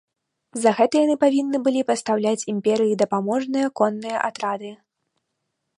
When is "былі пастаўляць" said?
1.67-2.47